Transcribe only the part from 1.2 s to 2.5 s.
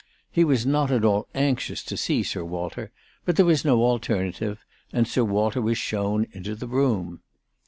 anxious to see Sir